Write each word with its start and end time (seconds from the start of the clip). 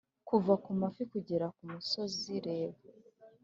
kuva 0.27 0.53
ku 0.63 0.69
mafi 0.81 1.03
kugera 1.11 1.45
kumusozi! 1.57 2.33
reba: 2.47 2.79